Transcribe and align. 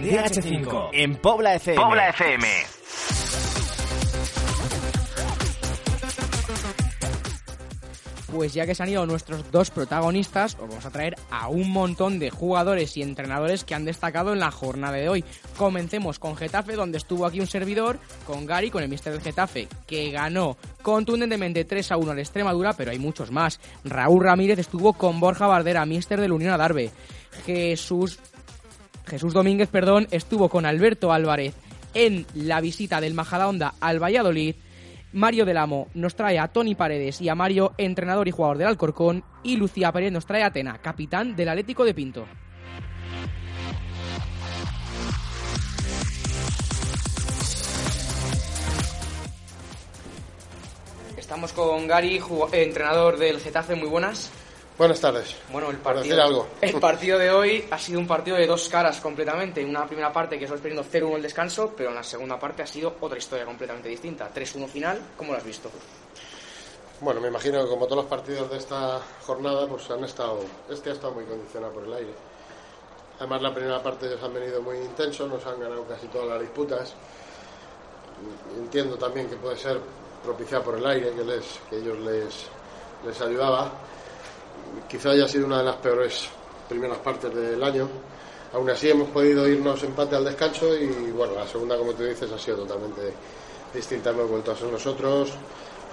DH5 0.00 0.88
en 0.92 1.16
Pobla 1.16 1.54
FM. 1.56 1.82
Pobla 1.82 2.08
FM. 2.08 2.48
Pues 8.32 8.54
ya 8.54 8.64
que 8.64 8.74
se 8.74 8.82
han 8.82 8.88
ido 8.88 9.04
nuestros 9.04 9.50
dos 9.52 9.70
protagonistas, 9.70 10.54
os 10.54 10.66
vamos 10.66 10.86
a 10.86 10.90
traer 10.90 11.16
a 11.30 11.48
un 11.48 11.70
montón 11.70 12.18
de 12.18 12.30
jugadores 12.30 12.96
y 12.96 13.02
entrenadores 13.02 13.64
que 13.64 13.74
han 13.74 13.84
destacado 13.84 14.32
en 14.32 14.40
la 14.40 14.50
jornada 14.50 14.96
de 14.96 15.10
hoy. 15.10 15.22
Comencemos 15.58 16.18
con 16.18 16.36
Getafe, 16.36 16.72
donde 16.72 16.96
estuvo 16.96 17.26
aquí 17.26 17.40
un 17.40 17.46
servidor, 17.46 17.98
con 18.26 18.46
Gary, 18.46 18.70
con 18.70 18.82
el 18.82 18.88
mister 18.88 19.12
del 19.12 19.20
Getafe, 19.20 19.68
que 19.86 20.10
ganó 20.10 20.56
contundentemente 20.80 21.66
3 21.66 21.92
a 21.92 21.98
1 21.98 22.12
al 22.12 22.18
Extremadura, 22.20 22.72
pero 22.72 22.90
hay 22.90 22.98
muchos 22.98 23.30
más. 23.30 23.60
Raúl 23.84 24.24
Ramírez 24.24 24.58
estuvo 24.58 24.94
con 24.94 25.20
Borja 25.20 25.46
Bardera, 25.46 25.84
mister 25.84 26.18
del 26.18 26.32
Unión 26.32 26.54
Adarve. 26.54 26.90
Jesús, 27.44 28.18
Jesús 29.12 29.34
Domínguez, 29.34 29.68
perdón, 29.68 30.08
estuvo 30.10 30.48
con 30.48 30.64
Alberto 30.64 31.12
Álvarez 31.12 31.54
en 31.92 32.24
la 32.32 32.62
visita 32.62 32.98
del 32.98 33.12
Majadahonda 33.12 33.74
al 33.78 34.02
Valladolid. 34.02 34.54
Mario 35.12 35.44
del 35.44 35.58
Amo 35.58 35.88
nos 35.92 36.14
trae 36.14 36.38
a 36.38 36.48
Tony 36.48 36.74
Paredes 36.74 37.20
y 37.20 37.28
a 37.28 37.34
Mario, 37.34 37.74
entrenador 37.76 38.26
y 38.26 38.30
jugador 38.30 38.56
del 38.56 38.68
Alcorcón, 38.68 39.22
y 39.42 39.56
Lucía 39.56 39.92
Pérez 39.92 40.12
nos 40.12 40.24
trae 40.24 40.42
a 40.42 40.46
Atena, 40.46 40.78
capitán 40.78 41.36
del 41.36 41.50
Atlético 41.50 41.84
de 41.84 41.92
Pinto. 41.92 42.26
Estamos 51.18 51.52
con 51.52 51.86
Gary, 51.86 52.18
entrenador 52.52 53.18
del 53.18 53.40
Getafe, 53.40 53.74
muy 53.74 53.88
buenas. 53.88 54.32
Buenas 54.82 55.00
tardes. 55.00 55.36
Bueno, 55.52 55.70
el 55.70 55.76
partido, 55.76 56.02
decir 56.02 56.20
algo. 56.20 56.48
el 56.60 56.80
partido 56.80 57.16
de 57.16 57.30
hoy 57.30 57.68
ha 57.70 57.78
sido 57.78 58.00
un 58.00 58.06
partido 58.08 58.36
de 58.36 58.48
dos 58.48 58.68
caras 58.68 59.00
completamente. 59.00 59.64
Una 59.64 59.86
primera 59.86 60.12
parte 60.12 60.36
que 60.36 60.48
solo 60.48 60.60
perdiendo 60.60 60.84
0-1 60.84 61.14
el 61.14 61.22
descanso, 61.22 61.72
pero 61.76 61.90
en 61.90 61.94
la 61.94 62.02
segunda 62.02 62.36
parte 62.36 62.64
ha 62.64 62.66
sido 62.66 62.96
otra 63.00 63.16
historia 63.16 63.44
completamente 63.44 63.88
distinta. 63.88 64.28
3-1 64.34 64.66
final, 64.66 65.00
¿cómo 65.16 65.30
lo 65.30 65.38
has 65.38 65.44
visto? 65.44 65.70
Bueno, 67.00 67.20
me 67.20 67.28
imagino 67.28 67.62
que 67.62 67.70
como 67.70 67.84
todos 67.84 67.98
los 67.98 68.06
partidos 68.06 68.50
de 68.50 68.56
esta 68.56 69.00
jornada, 69.24 69.68
pues 69.68 69.88
han 69.88 70.02
estado, 70.02 70.40
este 70.68 70.90
ha 70.90 70.94
estado 70.94 71.12
muy 71.12 71.26
condicionado 71.26 71.74
por 71.74 71.84
el 71.84 71.92
aire. 71.92 72.14
Además, 73.20 73.40
la 73.40 73.54
primera 73.54 73.80
parte 73.80 74.06
ellos 74.06 74.20
han 74.20 74.34
venido 74.34 74.60
muy 74.62 74.78
intensos, 74.78 75.30
nos 75.30 75.46
han 75.46 75.60
ganado 75.60 75.84
casi 75.84 76.08
todas 76.08 76.26
las 76.26 76.40
disputas. 76.40 76.92
Entiendo 78.58 78.96
también 78.96 79.28
que 79.28 79.36
puede 79.36 79.56
ser 79.56 79.78
propiciada 80.24 80.64
por 80.64 80.76
el 80.76 80.84
aire, 80.84 81.12
que, 81.12 81.22
les, 81.22 81.60
que 81.70 81.76
ellos 81.76 82.00
les, 82.00 82.46
les 83.06 83.20
ayudaba. 83.20 83.70
Quizá 84.88 85.10
haya 85.10 85.26
sido 85.28 85.46
una 85.46 85.58
de 85.58 85.64
las 85.64 85.76
peores 85.76 86.28
primeras 86.68 86.98
partes 86.98 87.34
del 87.34 87.62
año. 87.62 87.88
Aún 88.52 88.68
así 88.68 88.90
hemos 88.90 89.08
podido 89.08 89.48
irnos 89.48 89.82
empate 89.82 90.16
al 90.16 90.24
descanso 90.24 90.76
y 90.76 91.10
bueno, 91.10 91.34
la 91.34 91.46
segunda, 91.46 91.76
como 91.76 91.92
tú 91.92 92.04
dices, 92.04 92.30
ha 92.30 92.38
sido 92.38 92.58
totalmente 92.58 93.12
distinta. 93.72 94.10
Hemos 94.10 94.28
vuelto 94.28 94.52
a 94.52 94.56
ser 94.56 94.68
nosotros, 94.68 95.32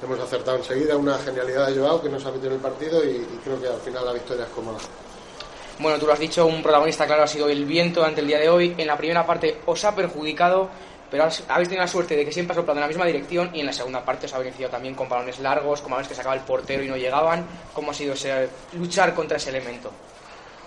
hemos 0.03 0.19
acertado 0.19 0.57
enseguida 0.57 0.97
una 0.97 1.17
genialidad 1.17 1.67
de 1.67 1.80
Joao 1.80 2.02
que 2.02 2.09
nos 2.09 2.25
ha 2.25 2.31
metido 2.31 2.47
en 2.47 2.55
el 2.55 2.59
partido 2.59 3.03
y, 3.03 3.25
creo 3.43 3.61
que 3.61 3.67
al 3.67 3.80
final 3.80 4.05
la 4.05 4.13
victoria 4.13 4.43
es 4.43 4.49
cómoda. 4.49 4.77
Bueno, 5.80 5.97
tú 5.97 6.07
lo 6.07 6.13
has 6.13 6.19
dicho, 6.19 6.45
un 6.45 6.61
protagonista 6.61 7.05
claro 7.05 7.23
ha 7.23 7.27
sido 7.27 7.47
el 7.47 7.63
viento 7.63 8.03
ante 8.03 8.19
el 8.19 8.27
día 8.27 8.39
de 8.39 8.49
hoy. 8.49 8.75
En 8.77 8.87
la 8.87 8.97
primera 8.97 9.25
parte 9.25 9.61
os 9.65 9.83
ha 9.85 9.95
perjudicado, 9.95 10.69
pero 11.09 11.23
habéis 11.23 11.69
tenido 11.69 11.83
la 11.83 11.88
suerte 11.88 12.15
de 12.15 12.25
que 12.25 12.31
siempre 12.31 12.53
ha 12.53 12.55
soplado 12.55 12.77
en 12.77 12.81
la 12.81 12.88
misma 12.88 13.05
dirección 13.05 13.49
y 13.53 13.61
en 13.61 13.65
la 13.65 13.73
segunda 13.73 14.03
parte 14.03 14.27
os 14.27 14.33
ha 14.33 14.39
beneficiado 14.39 14.71
también 14.71 14.95
con 14.95 15.09
balones 15.09 15.39
largos, 15.39 15.81
con 15.81 15.91
balones 15.91 16.07
que 16.07 16.15
sacaba 16.15 16.35
el 16.35 16.41
portero 16.41 16.83
y 16.83 16.88
no 16.88 16.97
llegaban. 16.97 17.45
¿Cómo 17.73 17.91
ha 17.91 17.93
sido 17.93 18.13
ese, 18.13 18.49
luchar 18.73 19.13
contra 19.15 19.37
ese 19.37 19.49
elemento? 19.49 19.91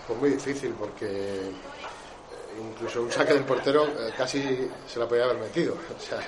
Pues 0.07 0.19
muy 0.19 0.31
difícil 0.31 0.75
porque 0.79 1.07
eh, 1.07 1.53
incluso 2.61 3.03
un 3.03 3.13
saque 3.13 3.35
del 3.35 3.45
portero 3.45 3.87
eh, 3.87 4.13
casi 4.17 4.69
se 4.87 4.99
la 4.99 5.07
podía 5.07 5.25
haber 5.25 5.39
metido. 5.39 5.77
O 5.97 6.01
sea, 6.01 6.19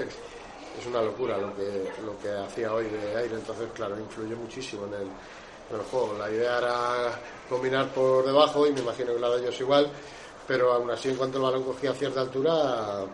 es 0.78 0.86
una 0.86 1.02
locura 1.02 1.38
lo 1.38 1.54
que, 1.54 1.90
lo 2.04 2.18
que 2.18 2.30
hacía 2.30 2.72
hoy 2.72 2.86
de 2.86 3.16
aire. 3.16 3.34
Entonces, 3.34 3.68
claro, 3.74 3.98
influyó 3.98 4.36
muchísimo 4.36 4.86
en 4.86 4.94
el, 4.94 5.02
en 5.02 5.76
el 5.76 5.82
juego. 5.82 6.16
La 6.18 6.30
idea 6.30 6.58
era 6.58 7.20
combinar 7.48 7.88
por 7.88 8.24
debajo 8.24 8.66
y 8.66 8.72
me 8.72 8.80
imagino 8.80 9.14
que 9.14 9.20
la 9.20 9.30
de 9.30 9.42
ellos 9.42 9.60
igual. 9.60 9.90
Pero 10.46 10.72
aún 10.72 10.90
así, 10.90 11.08
en 11.08 11.16
cuanto 11.16 11.38
el 11.38 11.44
balón 11.44 11.64
cogía 11.64 11.92
a 11.92 11.94
cierta 11.94 12.20
altura, 12.20 13.06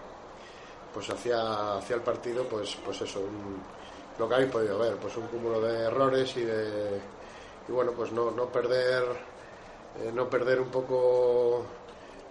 pues 0.92 1.08
hacía 1.10 1.78
el 1.88 2.00
partido, 2.02 2.44
pues, 2.44 2.76
pues 2.84 3.00
eso, 3.02 3.20
un- 3.20 3.62
lo 4.18 4.28
que 4.28 4.34
habéis 4.34 4.50
podido 4.50 4.78
ver, 4.78 4.96
pues 4.96 5.16
un 5.16 5.26
cúmulo 5.28 5.60
de 5.60 5.84
errores 5.84 6.36
y 6.36 6.42
de 6.42 7.00
y 7.68 7.72
bueno, 7.72 7.92
pues 7.92 8.10
no, 8.12 8.30
no 8.30 8.46
perder 8.46 9.04
eh, 9.98 10.10
no 10.14 10.28
perder 10.28 10.60
un 10.60 10.68
poco 10.68 11.64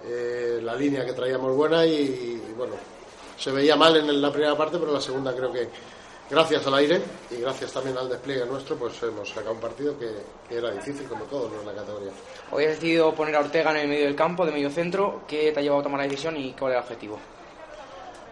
eh, 0.05 0.59
la 0.61 0.75
línea 0.75 1.05
que 1.05 1.13
traíamos 1.13 1.55
buena 1.55 1.85
y, 1.85 2.41
bueno, 2.55 2.73
se 3.37 3.51
veía 3.51 3.75
mal 3.75 3.95
en 3.97 4.21
la 4.21 4.31
primera 4.31 4.55
parte, 4.55 4.77
pero 4.77 4.93
la 4.93 5.01
segunda 5.01 5.35
creo 5.35 5.51
que 5.51 5.67
gracias 6.29 6.65
al 6.67 6.75
aire 6.75 7.01
y 7.29 7.35
gracias 7.41 7.73
también 7.73 7.97
al 7.97 8.07
despliegue 8.07 8.45
nuestro, 8.45 8.77
pues 8.77 9.01
hemos 9.03 9.29
sacado 9.29 9.53
un 9.53 9.59
partido 9.59 9.95
que, 9.99 10.55
era 10.55 10.71
difícil 10.71 11.07
como 11.07 11.25
todos 11.25 11.51
en 11.59 11.65
la 11.65 11.73
categoría. 11.73 12.11
Hoy 12.51 12.63
has 12.65 12.71
decidido 12.71 13.13
poner 13.13 13.35
a 13.35 13.41
Ortega 13.41 13.71
en 13.71 13.77
el 13.77 13.87
medio 13.87 14.05
del 14.05 14.15
campo, 14.15 14.45
de 14.45 14.51
medio 14.51 14.69
centro. 14.69 15.21
¿Qué 15.27 15.51
te 15.51 15.59
ha 15.59 15.63
llevado 15.63 15.81
a 15.81 15.83
tomar 15.83 15.99
la 15.99 16.07
decisión 16.07 16.37
y 16.37 16.53
cuál 16.53 16.71
era 16.71 16.79
el 16.79 16.85
objetivo? 16.85 17.19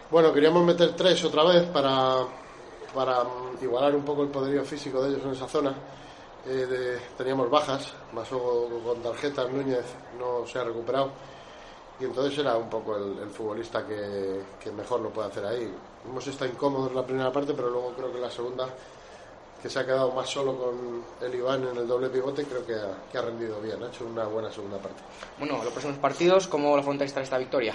Bueno, 0.09 0.31
queríamos 0.33 0.63
meter 0.63 0.95
tres 0.95 1.23
otra 1.25 1.43
vez 1.43 1.63
para, 1.69 2.19
para 2.95 3.23
igualar 3.61 3.93
un 3.95 4.03
poco 4.05 4.23
el 4.23 4.29
poderío 4.29 4.63
físico 4.63 5.01
de 5.01 5.09
ellos 5.09 5.21
en 5.25 5.31
esa 5.31 5.47
zona. 5.47 5.73
Eh, 6.45 6.49
de- 6.65 6.97
teníamos 7.17 7.49
bajas, 7.49 7.91
Maso 8.13 8.69
con 8.85 9.01
tarjetas, 9.01 9.51
Núñez 9.51 9.83
no 10.17 10.47
se 10.47 10.59
ha 10.59 10.63
recuperado. 10.63 11.09
Y 11.99 12.05
entonces 12.05 12.37
era 12.39 12.55
un 12.55 12.69
poco 12.69 12.95
el, 12.95 13.17
el 13.19 13.29
futbolista 13.29 13.85
que, 13.85 14.41
que 14.63 14.71
mejor 14.71 15.01
lo 15.01 15.09
puede 15.09 15.27
hacer 15.29 15.45
ahí. 15.45 15.73
Hemos 16.07 16.25
estado 16.27 16.49
incómodos 16.51 16.91
en 16.91 16.95
la 16.95 17.03
primera 17.05 17.31
parte, 17.31 17.53
pero 17.53 17.69
luego 17.69 17.93
creo 17.97 18.09
que 18.11 18.17
en 18.17 18.21
la 18.21 18.29
segunda, 18.31 18.69
que 19.61 19.67
se 19.69 19.79
ha 19.79 19.85
quedado 19.85 20.11
más 20.11 20.29
solo 20.29 20.55
con 20.55 21.03
el 21.21 21.35
Iván 21.35 21.67
en 21.67 21.75
el 21.75 21.87
doble 21.87 22.07
pivote, 22.09 22.45
creo 22.45 22.65
que 22.65 22.75
ha, 22.75 23.09
que 23.11 23.17
ha 23.17 23.21
rendido 23.23 23.59
bien, 23.59 23.83
ha 23.83 23.87
hecho 23.87 24.05
una 24.05 24.25
buena 24.25 24.49
segunda 24.51 24.77
parte. 24.77 25.01
Bueno, 25.39 25.55
los 25.63 25.71
próximos 25.73 25.97
partidos, 25.97 26.47
¿cómo 26.47 26.75
lo 26.75 26.81
afrontáis 26.81 27.17
esta 27.17 27.37
victoria? 27.39 27.73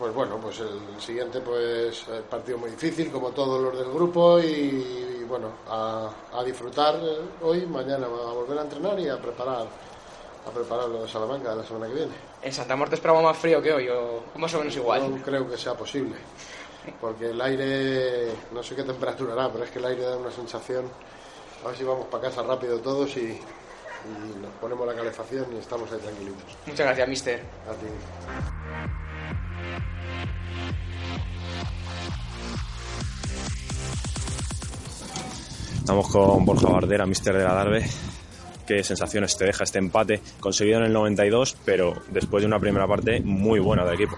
Pues 0.00 0.14
bueno, 0.14 0.38
pues 0.38 0.58
el 0.60 0.98
siguiente 0.98 1.40
pues 1.42 2.06
partido 2.30 2.56
muy 2.56 2.70
difícil 2.70 3.12
como 3.12 3.32
todos 3.32 3.60
los 3.60 3.78
del 3.78 3.92
grupo 3.92 4.40
y, 4.40 4.46
y, 4.46 5.26
bueno, 5.28 5.48
a, 5.68 6.10
a 6.32 6.42
disfrutar 6.42 6.94
eh, 7.02 7.18
hoy, 7.42 7.66
mañana 7.66 8.06
a 8.06 8.32
volver 8.32 8.58
a 8.58 8.62
entrenar 8.62 8.98
y 8.98 9.10
a 9.10 9.18
preparar 9.20 9.66
a 10.46 10.50
preparar 10.50 10.88
lo 10.88 11.02
de 11.02 11.08
Salamanca 11.08 11.54
la 11.54 11.64
semana 11.64 11.86
que 11.86 11.92
viene. 11.92 12.12
¿En 12.40 12.50
Santa 12.50 12.76
Marta 12.76 12.94
esperaba 12.94 13.20
más 13.20 13.36
frío 13.36 13.60
que 13.60 13.74
hoy 13.74 13.88
o 13.90 14.22
más 14.36 14.54
o 14.54 14.60
menos 14.60 14.74
igual? 14.74 15.16
No 15.16 15.22
creo 15.22 15.46
que 15.46 15.58
sea 15.58 15.74
posible, 15.74 16.16
porque 16.98 17.28
el 17.32 17.40
aire, 17.42 18.32
no 18.52 18.62
sé 18.62 18.74
qué 18.74 18.84
temperatura 18.84 19.34
hará, 19.34 19.52
pero 19.52 19.64
es 19.64 19.70
que 19.70 19.80
el 19.80 19.84
aire 19.84 20.00
da 20.00 20.16
una 20.16 20.30
sensación, 20.30 20.86
a 21.62 21.68
ver 21.68 21.76
si 21.76 21.84
vamos 21.84 22.06
para 22.06 22.22
casa 22.22 22.42
rápido 22.42 22.78
todos 22.78 23.14
y, 23.18 23.20
y 23.20 24.40
nos 24.40 24.50
ponemos 24.62 24.86
la 24.86 24.94
calefacción 24.94 25.44
y 25.54 25.58
estamos 25.58 25.92
ahí 25.92 25.98
tranquilitos. 25.98 26.56
Muchas 26.66 26.86
gracias, 26.86 27.06
mister. 27.06 27.40
A 27.68 27.74
ti. 27.74 28.59
Estamos 35.90 36.08
con 36.12 36.44
Borja 36.44 36.68
Bardera, 36.68 37.04
mister 37.04 37.36
de 37.36 37.42
la 37.42 37.52
Darbe. 37.52 37.84
¿Qué 38.64 38.84
sensaciones 38.84 39.36
te 39.36 39.46
deja 39.46 39.64
este 39.64 39.80
empate 39.80 40.20
conseguido 40.38 40.78
en 40.78 40.84
el 40.84 40.92
92, 40.92 41.56
pero 41.64 41.94
después 42.12 42.42
de 42.42 42.46
una 42.46 42.60
primera 42.60 42.86
parte 42.86 43.20
muy 43.20 43.58
buena 43.58 43.84
del 43.84 43.94
equipo? 43.94 44.16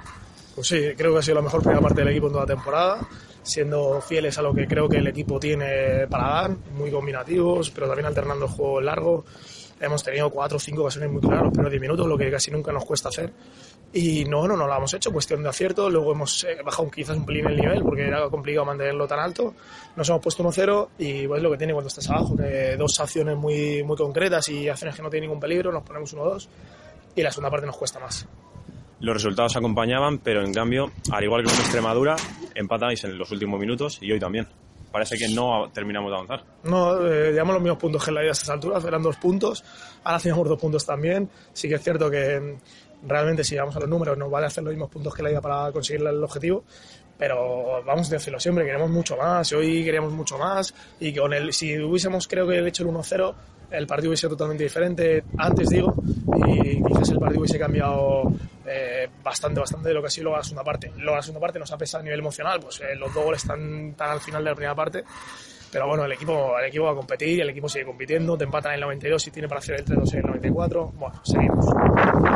Pues 0.54 0.68
sí, 0.68 0.82
creo 0.98 1.14
que 1.14 1.20
ha 1.20 1.22
sido 1.22 1.36
la 1.36 1.40
mejor 1.40 1.62
primera 1.62 1.80
parte 1.80 2.02
del 2.02 2.10
equipo 2.10 2.26
en 2.26 2.32
toda 2.34 2.44
la 2.44 2.54
temporada, 2.54 3.08
siendo 3.42 4.02
fieles 4.02 4.36
a 4.36 4.42
lo 4.42 4.52
que 4.52 4.66
creo 4.66 4.86
que 4.86 4.98
el 4.98 5.06
equipo 5.06 5.40
tiene 5.40 6.06
para 6.10 6.24
dar, 6.28 6.50
muy 6.76 6.90
combinativos, 6.90 7.70
pero 7.70 7.86
también 7.86 8.04
alternando 8.04 8.48
juego 8.48 8.82
largo. 8.82 9.24
Hemos 9.82 10.04
tenido 10.04 10.30
cuatro 10.30 10.58
o 10.58 10.60
cinco 10.60 10.82
ocasiones 10.82 11.10
muy 11.10 11.20
claras, 11.20 11.50
pero 11.52 11.68
10 11.68 11.82
minutos, 11.82 12.06
lo 12.06 12.16
que 12.16 12.30
casi 12.30 12.52
nunca 12.52 12.70
nos 12.70 12.84
cuesta 12.84 13.08
hacer. 13.08 13.32
Y 13.92 14.24
no, 14.24 14.46
no, 14.46 14.56
no 14.56 14.68
lo 14.68 14.76
hemos 14.76 14.94
hecho, 14.94 15.12
cuestión 15.12 15.42
de 15.42 15.48
acierto. 15.48 15.90
Luego 15.90 16.12
hemos 16.12 16.44
eh, 16.44 16.58
bajado 16.64 16.88
quizás 16.88 17.16
un 17.16 17.26
pelín 17.26 17.48
el 17.48 17.56
nivel 17.56 17.82
porque 17.82 18.06
era 18.06 18.28
complicado 18.30 18.64
mantenerlo 18.64 19.08
tan 19.08 19.18
alto. 19.18 19.54
Nos 19.96 20.08
hemos 20.08 20.22
puesto 20.22 20.44
1-0 20.44 20.88
y 20.98 21.26
pues 21.26 21.42
lo 21.42 21.50
que 21.50 21.58
tiene 21.58 21.72
cuando 21.72 21.88
estás 21.88 22.08
abajo, 22.08 22.36
que 22.36 22.76
dos 22.76 23.00
acciones 23.00 23.36
muy, 23.36 23.82
muy 23.82 23.96
concretas 23.96 24.48
y 24.50 24.68
acciones 24.68 24.94
que 24.94 25.02
no 25.02 25.10
tienen 25.10 25.28
ningún 25.28 25.40
peligro, 25.40 25.72
nos 25.72 25.82
ponemos 25.82 26.16
1-2 26.16 26.48
y 27.16 27.22
la 27.22 27.32
segunda 27.32 27.50
parte 27.50 27.66
nos 27.66 27.76
cuesta 27.76 27.98
más. 27.98 28.26
Los 29.00 29.14
resultados 29.14 29.56
acompañaban, 29.56 30.18
pero 30.18 30.44
en 30.44 30.54
cambio, 30.54 30.92
al 31.10 31.24
igual 31.24 31.42
que 31.42 31.50
con 31.50 31.58
Extremadura, 31.58 32.14
empatáis 32.54 33.02
en 33.02 33.18
los 33.18 33.32
últimos 33.32 33.58
minutos 33.58 33.98
y 34.00 34.12
hoy 34.12 34.20
también. 34.20 34.46
Parece 34.92 35.16
que 35.16 35.28
no 35.28 35.70
terminamos 35.72 36.10
de 36.10 36.16
avanzar. 36.16 36.44
No, 36.64 37.06
eh, 37.06 37.32
llevamos 37.32 37.54
los 37.54 37.62
mismos 37.62 37.78
puntos 37.78 38.04
que 38.04 38.10
en 38.10 38.14
la 38.14 38.22
ida 38.22 38.30
a 38.30 38.32
estas 38.32 38.50
alturas, 38.50 38.84
eran 38.84 39.02
dos 39.02 39.16
puntos, 39.16 39.64
ahora 40.04 40.16
hacemos 40.16 40.46
dos 40.48 40.60
puntos 40.60 40.84
también. 40.84 41.30
Sí 41.52 41.68
que 41.68 41.76
es 41.76 41.82
cierto 41.82 42.10
que 42.10 42.38
mm, 42.38 43.08
realmente 43.08 43.42
si 43.42 43.56
vamos 43.56 43.74
a 43.74 43.80
los 43.80 43.88
números 43.88 44.16
nos 44.18 44.30
vale 44.30 44.46
hacer 44.46 44.62
los 44.62 44.72
mismos 44.72 44.90
puntos 44.90 45.14
que 45.14 45.22
la 45.22 45.30
ida 45.30 45.40
para 45.40 45.72
conseguir 45.72 46.06
el 46.06 46.22
objetivo, 46.22 46.64
pero 47.18 47.82
vamos 47.84 48.08
a 48.08 48.14
decirlo 48.14 48.40
siempre, 48.40 48.64
queremos 48.64 48.90
mucho 48.90 49.16
más, 49.16 49.52
hoy 49.52 49.84
queríamos 49.84 50.12
mucho 50.12 50.38
más 50.38 50.74
y 51.00 51.14
con 51.14 51.32
el, 51.32 51.52
si 51.52 51.78
hubiésemos 51.78 52.26
creo 52.26 52.46
que 52.46 52.66
hecho 52.66 52.82
el 52.82 52.90
1-0 52.90 53.34
el 53.70 53.86
partido 53.86 54.10
hubiese 54.10 54.22
sido 54.22 54.30
totalmente 54.30 54.64
diferente, 54.64 55.24
antes 55.38 55.70
digo, 55.70 55.94
y 56.46 56.82
quizás 56.84 57.08
el 57.08 57.18
partido 57.18 57.40
hubiese 57.40 57.58
cambiado 57.58 58.30
eh, 58.66 59.08
bastante, 59.22 59.60
bastante 59.60 59.88
de 59.88 59.94
lo 59.94 60.02
que 60.02 60.08
ha 60.08 60.10
sido 60.10 60.24
luego 60.24 60.36
la 60.36 60.44
segunda 60.44 60.64
parte. 60.64 60.92
Luego 60.96 61.16
la 61.16 61.22
segunda 61.22 61.40
parte 61.40 61.58
nos 61.58 61.72
ha 61.72 61.78
pesado 61.78 62.02
a 62.02 62.04
nivel 62.04 62.20
emocional, 62.20 62.60
pues 62.60 62.80
eh, 62.80 62.94
los 62.94 63.12
dos 63.14 63.24
goles 63.24 63.40
están 63.40 63.94
tan 63.94 64.10
al 64.10 64.20
final 64.20 64.44
de 64.44 64.50
la 64.50 64.54
primera 64.54 64.74
parte 64.74 65.04
pero 65.72 65.86
bueno, 65.86 66.04
el 66.04 66.12
equipo, 66.12 66.58
el 66.58 66.66
equipo 66.66 66.84
va 66.84 66.92
a 66.92 66.94
competir, 66.94 67.40
el 67.40 67.48
equipo 67.48 67.66
sigue 67.66 67.86
compitiendo, 67.86 68.36
te 68.36 68.44
empatan 68.44 68.72
en 68.72 68.74
el 68.74 68.80
92 68.82 69.26
y 69.26 69.30
tiene 69.30 69.48
para 69.48 69.60
hacer 69.60 69.76
el 69.76 69.86
3-2 69.86 70.12
en 70.12 70.18
el 70.18 70.26
94. 70.26 70.92
Bueno, 70.96 71.20
seguimos. 71.24 71.66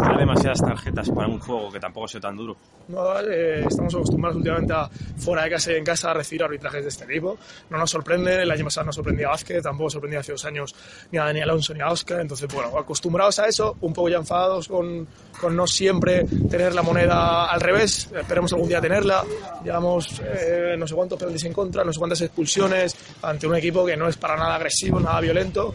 Hay 0.09 0.17
demasiadas 0.17 0.63
tarjetas 0.63 1.11
para 1.11 1.29
un 1.29 1.39
juego 1.39 1.71
que 1.71 1.79
tampoco 1.79 2.09
sea 2.09 2.19
tan 2.19 2.35
duro. 2.35 2.57
No, 2.89 3.21
eh, 3.21 3.67
estamos 3.67 3.95
acostumbrados 3.95 4.39
últimamente 4.39 4.73
a 4.73 4.89
fuera 5.19 5.43
de 5.43 5.51
casa 5.51 5.71
y 5.73 5.75
en 5.75 5.85
casa 5.85 6.13
a 6.13 6.15
recibir 6.15 6.45
arbitrajes 6.45 6.83
de 6.83 6.89
este 6.89 7.05
tipo. 7.05 7.37
No 7.69 7.77
nos 7.77 7.91
sorprende, 7.91 8.41
el 8.41 8.51
año 8.51 8.65
pasado 8.65 8.87
no 8.87 8.93
sorprendía 8.93 9.27
a 9.27 9.31
Vázquez, 9.31 9.63
tampoco 9.63 9.91
sorprendía 9.91 10.21
hace 10.21 10.33
dos 10.33 10.45
años 10.47 10.75
ni 11.13 11.19
a 11.19 11.25
Daniel 11.25 11.51
Alonso 11.51 11.75
ni 11.75 11.81
a 11.81 11.91
Oscar. 11.91 12.21
Entonces, 12.21 12.49
bueno, 12.55 12.79
acostumbrados 12.79 13.39
a 13.39 13.47
eso, 13.49 13.77
un 13.83 13.93
poco 13.93 14.09
ya 14.09 14.17
enfadados 14.17 14.67
con, 14.67 15.07
con 15.39 15.55
no 15.55 15.67
siempre 15.67 16.25
tener 16.49 16.75
la 16.75 16.81
moneda 16.81 17.51
al 17.51 17.61
revés. 17.61 18.11
Esperemos 18.17 18.51
algún 18.55 18.69
día 18.69 18.81
tenerla. 18.81 19.23
Llevamos 19.63 20.23
eh, 20.25 20.75
no 20.79 20.87
sé 20.87 20.95
cuántos 20.95 21.19
penaltis 21.19 21.45
en 21.45 21.53
contra, 21.53 21.85
no 21.85 21.93
sé 21.93 21.99
cuántas 21.99 22.23
expulsiones 22.23 22.97
ante 23.27 23.47
un 23.47 23.57
equipo 23.57 23.85
que 23.85 23.97
no 23.97 24.09
es 24.09 24.17
para 24.17 24.37
nada 24.37 24.55
agresivo, 24.57 25.01
nada 25.01 25.21
violento. 25.21 25.75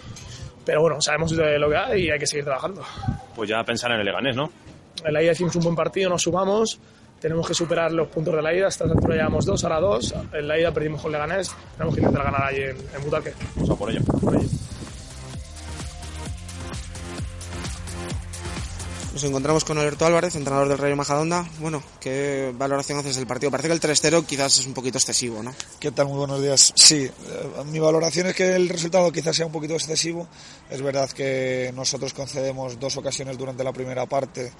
Pero 0.65 0.81
bueno, 0.81 1.01
sabemos 1.01 1.36
de 1.36 1.57
lo 1.57 1.69
que 1.69 1.75
hay 1.75 2.01
y 2.06 2.12
hay 2.12 2.19
que 2.19 2.27
seguir 2.27 2.45
trabajando. 2.45 2.83
Pues 3.36 3.50
ya 3.50 3.63
pensar 3.63 3.92
en 3.92 4.00
el 4.00 4.06
Leganés, 4.06 4.36
¿no? 4.36 4.51
En 5.03 5.13
la 5.13 5.24
ida 5.24 5.31
hicimos 5.31 5.56
un 5.56 5.63
buen 5.63 5.75
partido, 5.75 6.09
nos 6.09 6.21
sumamos. 6.21 6.80
Tenemos 7.19 7.48
que 7.48 7.53
superar 7.53 7.92
los 7.92 8.07
puntos 8.07 8.36
de 8.36 8.42
la 8.42 8.53
ida. 8.53 8.68
Hasta 8.68 8.86
esta 8.86 8.95
altura 8.95 9.15
llevamos 9.15 9.45
dos, 9.45 9.63
ahora 9.63 9.80
dos. 9.80 10.13
En 10.33 10.48
la 10.48 10.59
ida 10.59 10.71
perdimos 10.71 11.01
con 11.01 11.12
Leganés. 11.12 11.53
Tenemos 11.77 11.95
que 11.95 12.01
intentar 12.01 12.24
ganar 12.24 12.44
allí 12.44 12.63
en, 12.63 12.77
en 12.95 13.03
Butaque. 13.03 13.33
Vamos 13.56 13.69
a 13.69 13.75
por 13.75 13.92
ello. 13.92 14.01
Por 14.19 14.36
ello. 14.36 14.47
Nos 19.21 19.29
encontramos 19.29 19.65
con 19.65 19.77
Alberto 19.77 20.03
Álvarez, 20.03 20.33
entrenador 20.33 20.68
del 20.68 20.79
Rayo 20.79 20.95
Majadonda. 20.95 21.47
Bueno, 21.59 21.83
¿qué 22.00 22.51
valoración 22.57 22.97
haces 22.97 23.18
del 23.18 23.27
partido? 23.27 23.51
Parece 23.51 23.68
que 23.68 23.75
el 23.75 23.79
3-0 23.79 24.25
quizás 24.25 24.57
es 24.57 24.65
un 24.65 24.73
poquito 24.73 24.97
excesivo, 24.97 25.44
¿no? 25.44 25.53
¿Qué 25.79 25.91
tal? 25.91 26.07
Muy 26.07 26.18
buenos 26.18 26.41
días. 26.41 26.73
Sí, 26.75 27.03
eh, 27.03 27.12
mi 27.65 27.77
valoración 27.77 28.25
es 28.25 28.35
que 28.35 28.56
el 28.56 28.68
resultado 28.68 29.12
quizás 29.12 29.35
sea 29.35 29.45
un 29.45 29.51
poquito 29.51 29.75
excesivo. 29.75 30.27
Es 30.71 30.81
verdad 30.81 31.07
que 31.12 31.71
nosotros 31.75 32.15
concedemos 32.15 32.79
dos 32.79 32.97
ocasiones 32.97 33.38
durante 33.38 33.63
la 33.63 33.71
primera 33.71 34.07
parte, 34.07 34.51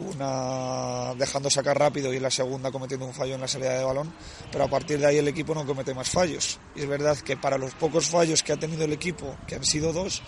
una 0.00 1.14
dejando 1.14 1.48
sacar 1.48 1.78
rápido 1.78 2.12
y 2.12 2.20
la 2.20 2.30
segunda 2.30 2.70
cometiendo 2.70 3.06
un 3.06 3.14
fallo 3.14 3.36
en 3.36 3.40
la 3.40 3.48
salida 3.48 3.78
de 3.78 3.84
balón, 3.84 4.12
pero 4.52 4.64
a 4.64 4.68
partir 4.68 4.98
de 4.98 5.06
ahí 5.06 5.16
el 5.16 5.28
equipo 5.28 5.54
no 5.54 5.64
comete 5.64 5.94
más 5.94 6.10
fallos. 6.10 6.58
Y 6.76 6.82
es 6.82 6.86
verdad 6.86 7.16
que 7.16 7.38
para 7.38 7.56
los 7.56 7.72
pocos 7.72 8.10
fallos 8.10 8.42
que 8.42 8.52
ha 8.52 8.58
tenido 8.58 8.84
el 8.84 8.92
equipo, 8.92 9.34
que 9.46 9.54
han 9.54 9.64
sido 9.64 9.94
dos, 9.94 10.20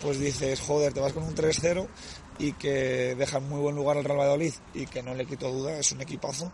pues 0.00 0.20
dices, 0.20 0.60
joder, 0.60 0.92
te 0.92 1.00
vas 1.00 1.12
con 1.12 1.24
un 1.24 1.34
3-0 1.34 1.88
y 2.40 2.54
que 2.54 3.14
deja 3.14 3.38
en 3.38 3.48
muy 3.48 3.60
buen 3.60 3.76
lugar 3.76 3.98
al 3.98 4.04
Real 4.04 4.18
Valladolid 4.18 4.54
y 4.74 4.86
que 4.86 5.02
no 5.02 5.14
le 5.14 5.26
quito 5.26 5.50
duda, 5.50 5.78
es 5.78 5.92
un 5.92 6.00
equipazo, 6.00 6.50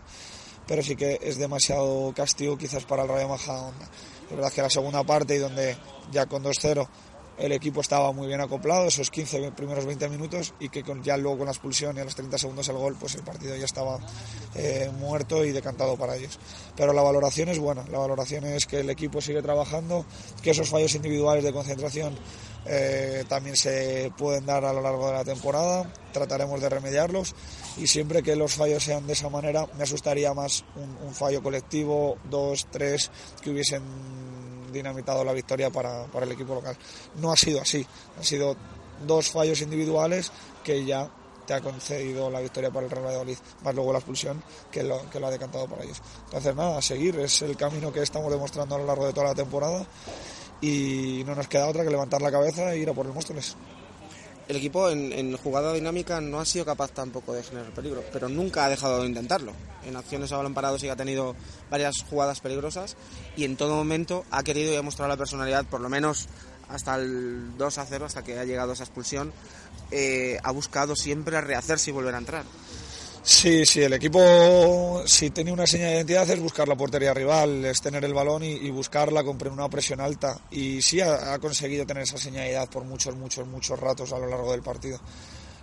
pero 0.67 0.83
sí 0.83 0.97
que 0.97 1.17
es 1.21 1.37
demasiado 1.37 2.13
castigo 2.13 2.57
quizás 2.57 2.83
para 2.83 3.03
el 3.03 3.09
Rayo 3.09 3.29
Majadahonda. 3.29 3.89
Es 4.29 4.35
verdad 4.35 4.51
que 4.51 4.61
la 4.61 4.69
segunda 4.69 5.03
parte 5.05 5.35
y 5.35 5.39
donde 5.39 5.77
ya 6.11 6.25
con 6.25 6.43
2-0 6.43 6.87
el 7.37 7.51
equipo 7.51 7.81
estaba 7.81 8.11
muy 8.11 8.27
bien 8.27 8.41
acoplado, 8.41 8.87
esos 8.87 9.11
15 9.11 9.51
primeros 9.51 9.85
20 9.85 10.09
minutos, 10.09 10.53
y 10.59 10.69
que 10.69 10.83
con, 10.83 11.03
ya 11.03 11.17
luego 11.17 11.39
con 11.39 11.45
la 11.45 11.51
expulsión 11.51 11.95
y 11.97 11.99
a 11.99 12.03
los 12.03 12.15
30 12.15 12.37
segundos 12.37 12.67
el 12.69 12.77
gol, 12.77 12.95
pues 12.99 13.15
el 13.15 13.23
partido 13.23 13.55
ya 13.55 13.65
estaba 13.65 13.99
eh, 14.55 14.91
muerto 14.97 15.45
y 15.45 15.51
decantado 15.51 15.95
para 15.97 16.15
ellos. 16.15 16.39
Pero 16.75 16.93
la 16.93 17.01
valoración 17.01 17.49
es 17.49 17.59
buena, 17.59 17.85
la 17.91 17.99
valoración 17.99 18.45
es 18.45 18.65
que 18.65 18.79
el 18.79 18.89
equipo 18.89 19.21
sigue 19.21 19.41
trabajando, 19.41 20.05
que 20.41 20.51
esos 20.51 20.69
fallos 20.69 20.95
individuales 20.95 21.43
de 21.43 21.53
concentración 21.53 22.17
eh, 22.65 23.23
también 23.29 23.55
se 23.55 24.11
pueden 24.17 24.45
dar 24.45 24.65
a 24.65 24.73
lo 24.73 24.81
largo 24.81 25.07
de 25.07 25.13
la 25.13 25.23
temporada, 25.23 25.91
trataremos 26.11 26.59
de 26.59 26.69
remediarlos 26.69 27.35
y 27.77 27.87
siempre 27.87 28.23
que 28.23 28.35
los 28.35 28.55
fallos 28.55 28.83
sean 28.83 29.07
de 29.07 29.13
esa 29.13 29.29
manera 29.29 29.67
me 29.77 29.83
asustaría 29.83 30.33
más 30.33 30.65
un, 30.75 31.07
un 31.07 31.13
fallo 31.13 31.41
colectivo, 31.41 32.17
dos, 32.29 32.67
tres, 32.69 33.09
que 33.41 33.51
hubiesen 33.51 33.83
dinamitado 34.71 35.23
la 35.23 35.33
victoria 35.33 35.69
para, 35.69 36.05
para, 36.05 36.25
el 36.25 36.31
equipo 36.31 36.55
local. 36.55 36.77
No 37.15 37.31
ha 37.31 37.37
sido 37.37 37.61
así, 37.61 37.85
han 38.17 38.23
sido 38.23 38.55
dos 39.05 39.29
fallos 39.29 39.61
individuales 39.61 40.31
que 40.63 40.85
ya 40.85 41.09
te 41.45 41.53
ha 41.53 41.61
concedido 41.61 42.29
la 42.29 42.41
victoria 42.41 42.69
para 42.69 42.85
el 42.85 42.91
Real 42.91 43.05
Valladolid, 43.05 43.37
más 43.63 43.73
luego 43.73 43.93
la 43.93 43.99
expulsión 43.99 44.43
que 44.69 44.83
lo, 44.83 45.09
que 45.09 45.19
lo 45.19 45.27
ha 45.27 45.31
decantado 45.31 45.67
para 45.67 45.83
ellos. 45.83 46.01
Entonces 46.25 46.55
nada, 46.55 46.81
seguir, 46.81 47.17
es 47.19 47.41
el 47.41 47.55
camino 47.55 47.91
que 47.91 48.01
estamos 48.01 48.29
demostrando 48.31 48.75
a 48.75 48.79
lo 48.79 48.85
largo 48.85 49.07
de 49.07 49.13
toda 49.13 49.27
la 49.27 49.35
temporada 49.35 49.85
y 50.59 51.23
no 51.25 51.35
nos 51.35 51.47
queda 51.47 51.67
otra 51.67 51.83
que 51.83 51.89
levantar 51.89 52.21
la 52.21 52.31
cabeza 52.31 52.73
e 52.73 52.79
ir 52.79 52.89
a 52.89 52.93
por 52.93 53.05
el 53.05 53.13
Móstoles. 53.13 53.55
El 54.47 54.55
equipo 54.55 54.89
en, 54.89 55.35
jugada 55.35 55.73
dinámica 55.73 56.21
no 56.21 56.39
ha 56.39 56.45
sido 56.45 56.63
capaz 56.63 56.91
tampoco 56.91 57.33
de 57.33 57.43
generar 57.43 57.71
peligro, 57.71 58.01
pero 58.13 58.29
nunca 58.29 58.65
ha 58.65 58.69
dejado 58.69 59.01
de 59.01 59.07
intentarlo. 59.07 59.51
En 59.85 59.95
acciones 59.97 60.31
a 60.31 60.37
balón 60.37 60.53
parado 60.53 60.79
sí 60.79 60.87
ha 60.87 60.95
tenido 60.95 61.35
varias 61.69 61.95
jugadas 62.09 62.39
peligrosas 62.39 62.95
y 63.35 63.43
en 63.43 63.57
todo 63.57 63.75
momento 63.75 64.23
ha 64.31 64.43
querido 64.43 64.71
y 64.71 64.77
ha 64.77 64.81
mostrado 64.81 65.09
la 65.09 65.17
personalidad, 65.17 65.65
por 65.65 65.81
lo 65.81 65.89
menos 65.89 66.29
hasta 66.69 66.95
el 66.95 67.57
2 67.57 67.77
a 67.77 67.85
0, 67.85 68.05
hasta 68.05 68.23
que 68.23 68.39
ha 68.39 68.45
llegado 68.45 68.71
esa 68.71 68.83
expulsión, 68.83 69.33
eh, 69.91 70.39
ha 70.43 70.51
buscado 70.51 70.95
siempre 70.95 71.39
rehacerse 71.41 71.89
y 71.89 71.93
volver 71.93 72.15
a 72.15 72.19
entrar. 72.19 72.45
Sí, 73.29 73.65
sí, 73.65 73.81
el 73.81 73.91
equipo 73.91 75.03
si 75.05 75.31
tenía 75.31 75.51
una 75.51 75.67
señal 75.67 75.89
de 75.89 75.95
identidad 75.97 76.29
es 76.29 76.39
buscar 76.39 76.65
la 76.65 76.77
portería 76.77 77.13
rival, 77.13 77.65
es 77.65 77.81
tener 77.81 78.05
el 78.05 78.13
balón 78.13 78.41
y, 78.41 78.53
y 78.53 78.71
buscarla 78.71 79.21
con 79.21 79.37
una 79.51 79.67
presión 79.67 79.99
alta. 79.99 80.39
Y 80.49 80.81
sí 80.81 81.01
ha, 81.01 81.33
ha, 81.33 81.37
conseguido 81.37 81.85
tener 81.85 82.03
esa 82.03 82.17
señalidad 82.17 82.69
por 82.69 82.85
muchos, 82.85 83.17
muchos, 83.17 83.45
muchos 83.45 83.77
ratos 83.77 84.13
a 84.13 84.19
lo 84.19 84.27
largo 84.27 84.53
del 84.53 84.61
partido. 84.61 84.97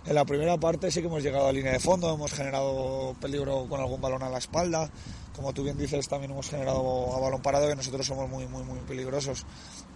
En 0.05 0.13
la 0.13 0.25
primera 0.25 0.57
parte 0.57 0.91
sí 0.91 1.01
que 1.01 1.07
hemos 1.07 1.23
llegado 1.23 1.47
a 1.47 1.51
línea 1.51 1.71
de 1.71 1.79
fondo, 1.79 2.13
hemos 2.13 2.31
generado 2.33 3.15
peligro 3.19 3.65
con 3.67 3.79
algún 3.81 3.99
balón 3.99 4.21
a 4.21 4.29
la 4.29 4.37
espalda. 4.37 4.87
Como 5.35 5.51
tú 5.51 5.63
bien 5.63 5.75
dices, 5.75 6.07
también 6.07 6.33
hemos 6.33 6.47
generado 6.47 7.15
a 7.15 7.19
balón 7.19 7.41
parado 7.41 7.67
que 7.67 7.75
nosotros 7.75 8.05
somos 8.05 8.29
muy, 8.29 8.45
muy, 8.45 8.61
muy 8.61 8.77
peligrosos. 8.81 9.43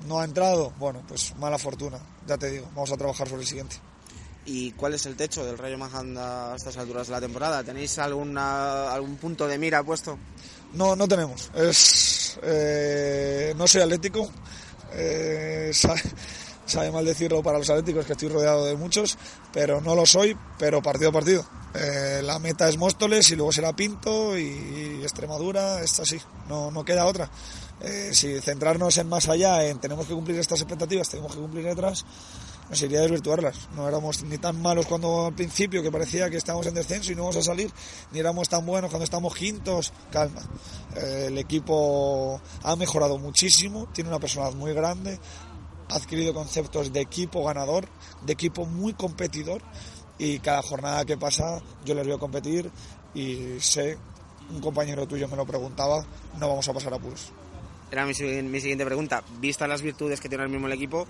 No 0.07 0.19
ha 0.19 0.25
entrado, 0.25 0.74
bueno, 0.80 1.04
pues 1.07 1.36
mala 1.36 1.60
fortuna, 1.60 2.00
ya 2.25 2.36
te 2.36 2.50
digo, 2.50 2.65
vamos 2.74 2.92
a 2.92 2.98
trabajar 2.98 3.27
sobre 3.30 3.44
el 3.44 3.48
siguiente 3.48 3.75
y 4.45 4.71
cuál 4.71 4.94
es 4.94 5.06
el 5.06 5.15
techo 5.15 5.45
del 5.45 5.57
Rayo 5.57 5.77
Majanda 5.77 6.53
a 6.53 6.56
estas 6.56 6.77
alturas 6.77 7.07
de 7.07 7.13
la 7.13 7.21
temporada. 7.21 7.63
¿Tenéis 7.63 8.00
alguna, 8.00 8.91
algún 8.91 9.18
punto 9.18 9.47
de 9.47 9.57
mira 9.57 9.83
puesto? 9.83 10.18
No, 10.74 10.95
no 10.95 11.07
tenemos. 11.07 11.51
Es, 11.56 12.39
eh, 12.44 13.53
no 13.56 13.68
soy 13.68 13.81
atlético. 13.81 14.30
Eh, 14.94 15.71
sabe, 15.74 16.01
sabe, 16.65 16.91
mal 16.91 17.06
decirlo 17.06 17.44
para 17.44 17.57
los 17.57 17.69
atléticos, 17.69 18.06
que 18.06 18.13
estoy 18.13 18.30
rodeado 18.30 18.65
de 18.65 18.75
muchos, 18.75 19.18
pero 19.53 19.81
no 19.81 19.95
lo 19.95 20.06
soy, 20.06 20.38
pero 20.57 20.81
partido 20.81 21.09
a 21.09 21.13
partido. 21.13 21.45
Eh, 21.74 22.21
la 22.24 22.39
meta 22.39 22.68
es 22.68 22.77
Móstoles 22.77 23.30
y 23.30 23.36
luego 23.36 23.51
será 23.51 23.75
Pinto 23.75 24.38
y, 24.38 25.01
Extremadura, 25.03 25.81
es 25.81 26.00
así, 26.00 26.19
no, 26.48 26.72
no 26.72 26.84
queda 26.84 27.05
otra. 27.05 27.29
Eh, 27.81 28.10
si 28.12 28.39
centrarnos 28.41 28.98
en 28.98 29.08
más 29.08 29.29
allá, 29.29 29.65
en 29.65 29.79
tenemos 29.79 30.08
que 30.08 30.13
cumplir 30.13 30.39
estas 30.39 30.62
expectativas, 30.62 31.10
tenemos 31.10 31.34
que 31.34 31.39
cumplir 31.39 31.67
otras, 31.67 32.05
nos 32.70 32.82
iría 32.82 33.00
a 33.00 33.02
desvirtuarlas. 33.04 33.70
No 33.76 33.88
éramos 33.88 34.24
ni 34.24 34.38
tan 34.38 34.62
malos 34.62 34.86
cuando 34.86 35.28
al 35.28 35.34
principio 35.34 35.82
que 35.82 35.92
parecía 35.92 36.30
que 36.30 36.38
estábamos 36.38 36.68
en 36.68 36.76
descenso 36.76 37.12
y 37.12 37.16
no 37.16 37.24
vamos 37.24 37.38
a 37.38 37.42
salir, 37.42 37.72
ni 38.12 38.20
éramos 38.20 38.48
tan 38.48 38.66
buenos 38.66 38.90
cuando 38.90 39.04
estamos 39.04 39.36
quintos. 39.36 39.92
Calma. 40.12 40.42
Eh, 40.96 41.26
el 41.28 41.38
equipo 41.38 42.40
ha 42.64 42.76
mejorado 42.76 43.18
muchísimo, 43.18 43.88
tiene 43.94 44.10
una 44.10 44.20
personalidad 44.20 44.58
muy 44.58 44.74
grande, 44.74 45.20
ha 45.90 45.96
adquirido 45.96 46.34
conceptos 46.34 46.94
de 46.94 47.02
equipo 47.02 47.44
ganador, 47.44 47.88
de 48.26 48.34
equipo 48.34 48.66
muy 48.66 48.94
competidor 48.94 49.62
y 50.18 50.40
cada 50.40 50.62
jornada 50.62 51.06
que 51.06 51.18
pasa 51.18 51.62
yo 51.86 51.96
les 51.96 52.06
veo 52.06 52.20
competir 52.20 52.70
y 53.14 53.60
sé, 53.60 53.98
un 54.52 54.62
compañero 54.62 55.08
tuyo 55.08 55.28
me 55.28 55.36
lo 55.36 55.46
preguntaba, 55.46 56.06
no 56.38 56.48
vamos 56.48 56.68
a 56.68 56.74
pasar 56.74 56.94
apuros. 56.94 57.32
Era 57.92 58.06
mi, 58.06 58.14
mi 58.44 58.62
siguiente 58.62 58.86
pregunta. 58.86 59.24
Vistas 59.40 59.68
las 59.68 59.82
virtudes 59.82 60.22
que 60.22 60.30
tiene 60.30 60.44
el 60.44 60.50
mismo 60.50 60.68
el 60.68 60.74
equipo, 60.74 61.08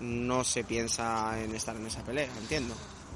no 0.00 0.44
se 0.44 0.64
piensa 0.64 1.42
en 1.42 1.54
estar 1.54 1.76
en 1.76 1.86
esa 1.86 2.02
pelea, 2.02 2.28
entiendo. 2.40 2.74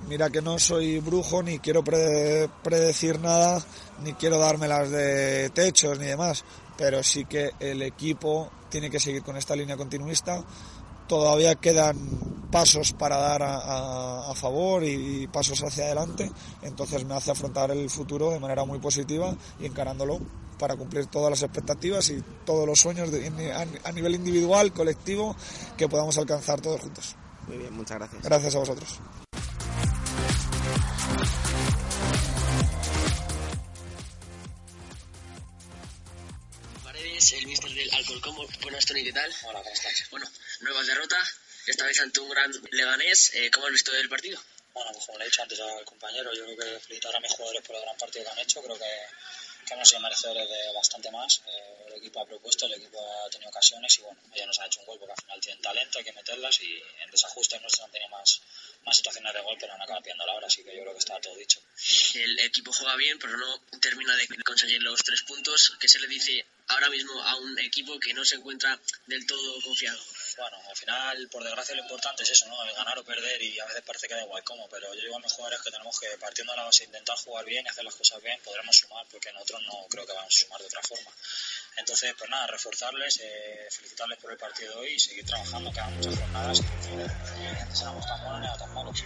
Mira 0.08 0.30
que 0.30 0.40
no 0.40 0.58
soy 0.58 0.98
brujo, 0.98 1.42
ni 1.42 1.58
quiero 1.58 1.84
pre 1.84 2.48
predecir 2.62 3.20
nada, 3.20 3.62
ni 4.02 4.14
quiero 4.14 4.38
dármelas 4.38 4.90
de 4.90 5.50
techos 5.50 5.98
ni 5.98 6.06
demás, 6.06 6.44
pero 6.76 7.02
sí 7.02 7.26
que 7.26 7.50
el 7.60 7.82
equipo 7.82 8.50
tiene 8.70 8.90
que 8.90 8.98
seguir 8.98 9.22
con 9.22 9.36
esta 9.36 9.54
línea 9.54 9.76
continuista. 9.76 10.42
Todavía 11.10 11.56
quedan 11.56 11.98
pasos 12.52 12.92
para 12.92 13.16
dar 13.16 13.42
a, 13.42 13.56
a, 13.56 14.30
a 14.30 14.34
favor 14.36 14.84
y, 14.84 15.22
y, 15.22 15.26
pasos 15.26 15.60
hacia 15.64 15.86
adelante, 15.86 16.30
entonces 16.62 17.04
me 17.04 17.14
hace 17.14 17.32
afrontar 17.32 17.72
el 17.72 17.90
futuro 17.90 18.30
de 18.30 18.38
manera 18.38 18.64
muy 18.64 18.78
positiva 18.78 19.34
y 19.58 19.66
encarándolo 19.66 20.20
para 20.56 20.76
cumplir 20.76 21.06
todas 21.06 21.30
las 21.30 21.42
expectativas 21.42 22.10
y 22.10 22.22
todos 22.46 22.64
los 22.64 22.78
sueños 22.78 23.10
de, 23.10 23.52
a 23.82 23.92
nivel 23.92 24.14
individual, 24.14 24.72
colectivo, 24.72 25.34
que 25.76 25.88
podamos 25.88 26.16
alcanzar 26.16 26.60
todos 26.60 26.80
juntos. 26.80 27.16
Muy 27.48 27.58
bien, 27.58 27.74
muchas 27.74 27.98
gracias. 27.98 28.22
Gracias 28.22 28.54
a 28.54 28.58
vosotros. 28.60 29.00
Paredes, 38.10 38.24
el 38.24 38.26
mister 38.26 38.34
del 38.34 38.42
Alcohol 38.42 38.48
Combo. 38.48 38.48
Buenas, 38.62 38.86
Tony, 38.86 39.04
¿qué 39.04 39.12
tal? 39.12 39.32
Hola, 39.44 39.62
¿cómo 39.62 39.74
estás? 39.74 40.10
Bueno, 40.10 40.26
nuevas 40.60 40.86
derrotas. 40.86 41.34
esta 41.66 41.84
vez 41.84 42.00
ante 42.00 42.20
un 42.20 42.30
gran 42.30 42.50
Leganés. 42.72 43.34
Eh, 43.34 43.50
¿Cómo 43.52 43.66
has 43.66 43.72
visto 43.72 43.94
el 43.94 44.08
partido? 44.08 44.42
Bueno, 44.72 44.90
pues 44.92 45.06
como 45.06 45.18
le 45.18 45.24
he 45.24 45.28
dicho 45.28 45.42
antes 45.42 45.60
al 45.60 45.84
compañero, 45.84 46.32
yo 46.34 46.44
creo 46.44 46.56
que 46.56 46.80
felicitar 46.80 47.14
a 47.14 47.20
mis 47.20 47.30
jugadores 47.32 47.62
por 47.62 47.76
el 47.76 47.82
gran 47.82 47.96
partido 47.96 48.24
que 48.24 48.30
han 48.30 48.38
hecho. 48.38 48.62
Creo 48.62 48.78
que, 48.78 48.92
que 49.66 49.74
hemos 49.74 49.88
sido 49.88 50.00
merecedores 50.00 50.48
de 50.48 50.72
bastante 50.74 51.10
más. 51.10 51.42
Eh, 51.46 51.86
el 51.88 51.94
equipo 51.98 52.20
ha 52.20 52.26
propuesto, 52.26 52.66
el 52.66 52.74
equipo 52.74 52.98
ha 52.98 53.30
tenido 53.30 53.50
ocasiones 53.50 53.98
y 53.98 54.02
bueno, 54.02 54.20
ellos 54.34 54.46
nos 54.46 54.58
han 54.58 54.66
hecho 54.66 54.80
un 54.80 54.86
gol 54.86 54.98
porque 54.98 55.12
al 55.12 55.22
final 55.22 55.40
tienen 55.40 55.62
talento, 55.62 55.98
hay 55.98 56.04
que 56.04 56.12
meterlas 56.12 56.60
y 56.62 56.82
en 57.02 57.10
desajustes 57.10 57.60
nuestros 57.60 57.84
han 57.84 57.92
tenido 57.92 58.10
más, 58.10 58.40
más 58.84 58.96
situaciones 58.96 59.32
de 59.34 59.40
gol, 59.40 59.56
pero 59.60 59.72
han 59.72 59.82
acabado 59.82 60.02
pillando 60.02 60.26
la 60.26 60.34
hora, 60.34 60.46
así 60.46 60.64
que 60.64 60.74
yo 60.74 60.82
creo 60.82 60.92
que 60.92 60.98
está 60.98 61.20
todo 61.20 61.36
dicho. 61.36 61.60
El 62.14 62.38
equipo 62.40 62.72
juega 62.72 62.96
bien, 62.96 63.18
pero 63.18 63.36
no 63.36 63.60
termina 63.80 64.16
de 64.16 64.26
conseguir 64.44 64.82
los 64.82 65.02
tres 65.02 65.22
puntos. 65.22 65.76
¿Qué 65.78 65.88
se 65.88 65.98
le 66.00 66.08
dice 66.08 66.44
ahora 66.70 66.90
mismo 66.90 67.12
a 67.22 67.36
un 67.36 67.58
equipo 67.58 67.98
que 67.98 68.14
no 68.14 68.24
se 68.24 68.36
encuentra 68.36 68.78
del 69.06 69.26
todo 69.26 69.60
confiado? 69.62 69.98
Bueno, 70.38 70.56
al 70.68 70.76
final, 70.76 71.28
por 71.30 71.44
desgracia, 71.44 71.74
lo 71.74 71.82
importante 71.82 72.22
es 72.22 72.30
eso, 72.30 72.46
¿no? 72.48 72.62
El 72.64 72.74
ganar 72.74 72.98
o 72.98 73.04
perder 73.04 73.42
y 73.42 73.58
a 73.58 73.66
veces 73.66 73.82
parece 73.82 74.08
que 74.08 74.14
da 74.14 74.22
igual 74.22 74.42
cómo, 74.44 74.68
pero 74.68 74.94
yo 74.94 75.00
digo 75.00 75.16
a 75.16 75.20
mis 75.20 75.32
jugadores 75.32 75.60
que 75.62 75.70
tenemos 75.70 75.98
que, 75.98 76.06
partiendo 76.18 76.52
de 76.52 76.58
la 76.58 76.64
base, 76.64 76.84
intentar 76.84 77.16
jugar 77.18 77.44
bien 77.44 77.64
y 77.66 77.68
hacer 77.68 77.84
las 77.84 77.94
cosas 77.94 78.22
bien, 78.22 78.38
podremos 78.44 78.76
sumar, 78.76 79.06
porque 79.10 79.32
nosotros 79.32 79.60
no 79.66 79.86
creo 79.88 80.06
que 80.06 80.12
vamos 80.12 80.34
a 80.34 80.38
sumar 80.38 80.60
de 80.60 80.66
otra 80.66 80.82
forma. 80.82 81.10
Entonces, 81.76 82.14
pues 82.16 82.30
nada, 82.30 82.46
reforzarles, 82.46 83.20
eh, 83.22 83.68
felicitarles 83.70 84.18
por 84.18 84.32
el 84.32 84.38
partido 84.38 84.72
de 84.74 84.78
hoy 84.78 84.92
y 84.94 84.98
seguir 84.98 85.26
trabajando, 85.26 85.72
quedan 85.72 85.94
muchas 85.96 86.18
jornadas 86.18 86.60
y 86.60 86.62
eh, 86.62 87.66
seremos 87.74 88.06
tan 88.06 88.24
buenos 88.24 88.40
ni 88.40 88.58
tan 88.58 88.74
malos. 88.74 89.04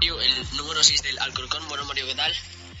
El 0.00 0.56
número 0.56 0.82
6 0.82 1.02
del 1.02 1.18
Alcorcón, 1.18 1.66
bueno 1.68 1.84
Mario, 1.84 2.06
¿qué 2.06 2.14
tal? 2.14 2.34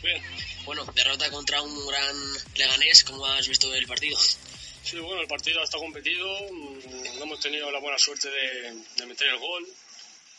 Bien. 0.04 0.22
Bueno, 0.66 0.84
derrota 0.94 1.30
contra 1.30 1.62
un 1.62 1.86
gran 1.86 2.14
Leganés, 2.56 3.04
¿cómo 3.04 3.24
has 3.24 3.48
visto 3.48 3.72
el 3.72 3.86
partido? 3.86 4.18
Sí, 4.18 4.98
bueno, 4.98 5.22
el 5.22 5.26
partido 5.26 5.62
está 5.62 5.78
competido, 5.78 6.28
no 6.50 7.22
hemos 7.22 7.40
tenido 7.40 7.70
la 7.70 7.78
buena 7.78 7.98
suerte 7.98 8.28
de, 8.28 8.82
de 8.96 9.06
meter 9.06 9.28
el 9.28 9.38
gol, 9.38 9.66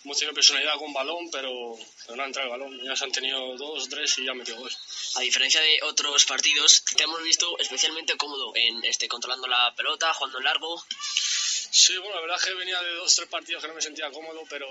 hemos 0.04 0.20
tenido 0.20 0.36
personalidad 0.36 0.78
con 0.78 0.94
balón, 0.94 1.32
pero, 1.32 1.76
pero 2.04 2.16
no 2.16 2.22
ha 2.22 2.26
entrado 2.28 2.54
el 2.54 2.60
balón, 2.60 2.80
ya 2.86 2.96
se 2.96 3.06
han 3.06 3.12
tenido 3.12 3.58
dos, 3.58 3.90
tres 3.90 4.16
y 4.20 4.26
ya 4.26 4.32
han 4.34 4.38
metido 4.38 4.60
gol. 4.60 4.72
A 5.16 5.22
diferencia 5.22 5.60
de 5.62 5.80
otros 5.82 6.26
partidos, 6.26 6.84
te 6.96 7.04
hemos 7.04 7.24
visto 7.24 7.58
especialmente 7.58 8.16
cómodo 8.18 8.52
en 8.54 8.86
este 8.86 9.08
controlando 9.08 9.48
la 9.48 9.74
pelota, 9.76 10.14
jugando 10.14 10.38
en 10.38 10.44
largo. 10.44 10.86
Sí, 11.72 11.98
bueno, 11.98 12.14
la 12.14 12.22
verdad 12.22 12.38
es 12.38 12.46
que 12.46 12.54
venía 12.54 12.80
de 12.84 12.92
dos, 12.98 13.16
tres 13.16 13.30
partidos 13.30 13.64
que 13.64 13.68
no 13.68 13.74
me 13.74 13.82
sentía 13.82 14.12
cómodo, 14.12 14.44
pero, 14.48 14.68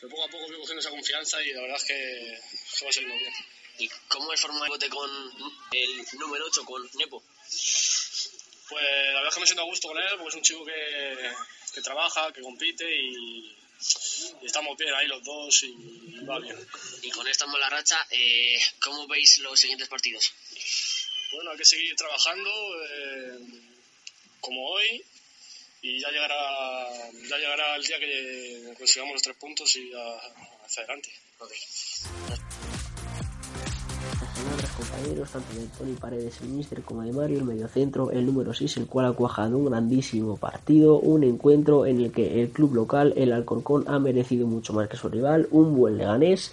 pero 0.00 0.10
poco 0.10 0.24
a 0.24 0.28
poco 0.28 0.48
voy 0.48 0.58
cogiendo 0.58 0.80
esa 0.80 0.90
confianza 0.90 1.40
y 1.44 1.52
la 1.52 1.60
verdad 1.60 1.76
es 1.76 1.84
que, 1.84 2.40
que 2.80 2.84
va 2.84 2.92
saliendo 2.92 3.16
bien. 3.16 3.32
¿Y 3.78 3.88
cómo 4.08 4.32
es 4.32 4.40
formar 4.40 4.64
el 4.64 4.70
bote 4.70 4.88
con 4.88 5.10
el 5.72 6.06
número 6.18 6.46
8, 6.46 6.64
con 6.64 6.90
Nepo? 6.94 7.22
Pues 8.68 8.84
la 8.84 9.14
verdad 9.14 9.28
es 9.28 9.34
que 9.34 9.40
me 9.40 9.46
siento 9.46 9.62
a 9.62 9.66
gusto 9.66 9.88
con 9.88 9.98
él, 9.98 10.10
porque 10.16 10.28
es 10.28 10.34
un 10.34 10.42
chico 10.42 10.64
que, 10.64 11.32
que 11.74 11.80
trabaja, 11.80 12.32
que 12.32 12.42
compite 12.42 12.84
y, 12.84 13.56
y 14.42 14.46
estamos 14.46 14.76
bien 14.76 14.92
ahí 14.94 15.06
los 15.06 15.22
dos 15.22 15.62
y 15.62 16.24
va 16.24 16.38
bien. 16.40 16.56
Y 17.02 17.10
con 17.10 17.26
esta 17.28 17.46
mala 17.46 17.70
racha, 17.70 18.06
eh, 18.10 18.58
¿cómo 18.80 19.06
veis 19.06 19.38
los 19.38 19.58
siguientes 19.58 19.88
partidos? 19.88 20.32
Bueno, 21.32 21.52
hay 21.52 21.58
que 21.58 21.64
seguir 21.64 21.94
trabajando 21.94 22.50
eh, 22.84 23.38
como 24.40 24.70
hoy 24.70 25.04
y 25.82 26.00
ya 26.00 26.10
llegará, 26.10 26.88
ya 27.28 27.36
llegará 27.36 27.76
el 27.76 27.84
día 27.84 27.98
que 28.00 28.74
consigamos 28.76 29.14
los 29.14 29.22
tres 29.22 29.36
puntos 29.36 29.76
y 29.76 29.90
ya 29.90 30.16
hacia 30.64 30.82
adelante. 30.82 31.12
Okay. 31.38 31.58
Compañeros, 34.78 35.30
tanto 35.30 35.54
de 35.54 35.66
Tony 35.78 35.92
Paredes, 35.94 36.40
el 36.42 36.48
míster, 36.48 36.82
como 36.82 37.02
de 37.02 37.12
Mario, 37.12 37.38
el 37.38 37.44
mediocentro, 37.44 38.10
el 38.10 38.26
número 38.26 38.52
6, 38.54 38.76
el 38.78 38.86
cual 38.86 39.06
ha 39.06 39.12
cuajado 39.12 39.58
un 39.58 39.66
grandísimo 39.66 40.36
partido, 40.36 40.98
un 40.98 41.24
encuentro 41.24 41.86
en 41.86 42.00
el 42.00 42.12
que 42.12 42.40
el 42.40 42.50
club 42.50 42.74
local, 42.74 43.12
el 43.16 43.32
Alcorcón, 43.32 43.84
ha 43.88 43.98
merecido 43.98 44.46
mucho 44.46 44.72
más 44.72 44.88
que 44.88 44.96
su 44.96 45.08
rival, 45.08 45.48
un 45.50 45.76
buen 45.76 45.98
leganés, 45.98 46.52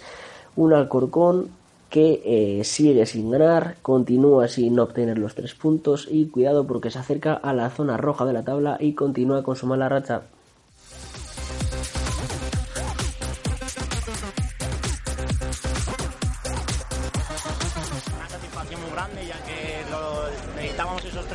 un 0.56 0.72
Alcorcón 0.72 1.48
que 1.90 2.22
eh, 2.24 2.64
sigue 2.64 3.06
sin 3.06 3.30
ganar, 3.30 3.76
continúa 3.82 4.48
sin 4.48 4.78
obtener 4.78 5.18
los 5.18 5.34
tres 5.34 5.54
puntos 5.54 6.08
y 6.10 6.26
cuidado 6.26 6.66
porque 6.66 6.90
se 6.90 6.98
acerca 6.98 7.34
a 7.34 7.52
la 7.52 7.70
zona 7.70 7.96
roja 7.96 8.24
de 8.24 8.32
la 8.32 8.42
tabla 8.42 8.76
y 8.80 8.94
continúa 8.94 9.42
con 9.42 9.56
su 9.56 9.66
mala 9.66 9.88
racha. 9.88 10.22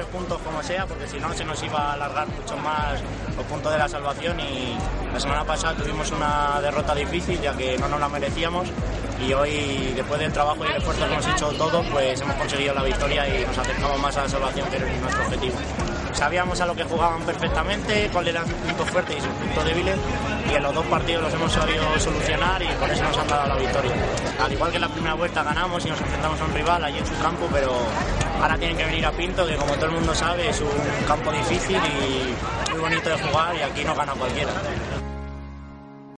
Tres 0.01 0.13
puntos 0.13 0.41
como 0.41 0.63
sea 0.63 0.87
porque 0.87 1.07
si 1.07 1.19
no 1.19 1.31
se 1.31 1.45
nos 1.45 1.61
iba 1.61 1.77
a 1.77 1.93
alargar 1.93 2.27
mucho 2.27 2.57
más 2.57 2.99
los 3.37 3.45
puntos 3.45 3.71
de 3.71 3.77
la 3.77 3.87
salvación 3.87 4.39
y 4.39 4.75
la 5.13 5.19
semana 5.19 5.43
pasada 5.43 5.75
tuvimos 5.75 6.09
una 6.11 6.59
derrota 6.59 6.95
difícil 6.95 7.39
ya 7.39 7.55
que 7.55 7.77
no 7.77 7.87
nos 7.87 7.99
la 7.99 8.09
merecíamos 8.09 8.67
y 9.23 9.31
hoy 9.33 9.93
después 9.95 10.19
del 10.19 10.33
trabajo 10.33 10.65
y 10.65 10.71
el 10.71 10.77
esfuerzo 10.77 11.05
que 11.05 11.13
hemos 11.13 11.27
hecho 11.27 11.49
todos 11.49 11.85
pues 11.91 12.19
hemos 12.19 12.35
conseguido 12.35 12.73
la 12.73 12.81
victoria 12.81 13.27
y 13.27 13.45
nos 13.45 13.55
acercamos 13.55 13.99
más 13.99 14.17
a 14.17 14.23
la 14.23 14.29
salvación 14.29 14.69
que 14.71 14.77
es 14.77 15.01
nuestro 15.01 15.23
objetivo. 15.23 15.55
Sabíamos 16.13 16.59
a 16.59 16.65
lo 16.65 16.75
que 16.75 16.83
jugaban 16.83 17.21
perfectamente, 17.21 18.09
cuáles 18.11 18.33
eran 18.33 18.47
sus 18.47 18.55
puntos 18.55 18.89
fuertes 18.89 19.17
y 19.17 19.21
sus 19.21 19.29
puntos 19.29 19.65
débiles 19.65 19.97
y 20.51 20.55
en 20.55 20.63
los 20.63 20.73
dos 20.73 20.85
partidos 20.87 21.23
los 21.23 21.33
hemos 21.33 21.51
sabido 21.51 21.99
solucionar 21.99 22.61
y 22.63 22.67
por 22.79 22.89
eso 22.89 23.03
nos 23.03 23.17
han 23.19 23.27
dado 23.27 23.49
la 23.49 23.55
victoria. 23.55 23.91
Al 24.43 24.51
igual 24.51 24.71
que 24.71 24.77
en 24.77 24.81
la 24.81 24.89
primera 24.89 25.13
vuelta 25.13 25.43
ganamos 25.43 25.85
y 25.85 25.89
nos 25.89 26.01
enfrentamos 26.01 26.41
a 26.41 26.45
un 26.45 26.53
rival 26.55 26.83
allí 26.83 26.97
en 26.97 27.05
su 27.05 27.17
campo, 27.19 27.47
pero 27.51 27.71
ahora 28.41 28.57
tienen 28.57 28.75
que 28.75 28.85
venir 28.85 29.05
a 29.05 29.11
Pinto, 29.11 29.45
que 29.45 29.55
como 29.55 29.73
todo 29.73 29.85
el 29.85 29.91
mundo 29.91 30.15
sabe 30.15 30.49
es 30.49 30.59
un 30.61 31.05
campo 31.07 31.31
difícil 31.31 31.77
y 31.77 32.71
muy 32.71 32.79
bonito 32.79 33.09
de 33.09 33.17
jugar 33.17 33.55
y 33.55 33.61
aquí 33.61 33.83
no 33.83 33.95
gana 33.95 34.13
cualquiera. 34.13 34.51